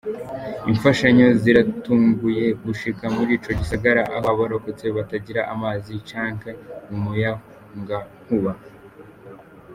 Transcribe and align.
Imfashanyo 0.71 1.27
ziratanguye 1.41 2.45
gushika 2.63 3.03
muri 3.15 3.31
ico 3.37 3.49
gisagara, 3.59 4.01
aho 4.15 4.27
abarokotse 4.33 4.85
batagira 4.97 5.41
amazi 5.53 5.91
canke 6.09 6.49
umuyagankuba. 6.93 8.51